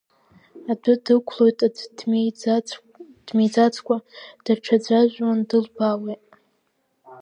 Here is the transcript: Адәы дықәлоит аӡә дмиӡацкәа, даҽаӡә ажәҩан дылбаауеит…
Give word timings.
Адәы 0.71 0.93
дықәлоит 1.03 1.57
аӡә 1.65 1.85
дмиӡацкәа, 3.25 3.97
даҽаӡә 4.45 4.91
ажәҩан 4.99 5.39
дылбаауеит… 5.49 6.23